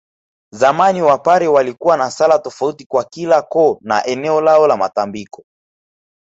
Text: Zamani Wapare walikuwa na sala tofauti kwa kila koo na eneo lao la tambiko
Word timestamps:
Zamani 0.53 1.01
Wapare 1.01 1.47
walikuwa 1.47 1.97
na 1.97 2.11
sala 2.11 2.39
tofauti 2.39 2.85
kwa 2.85 3.03
kila 3.03 3.41
koo 3.41 3.77
na 3.81 4.05
eneo 4.07 4.41
lao 4.41 4.67
la 4.67 4.89
tambiko 4.89 5.43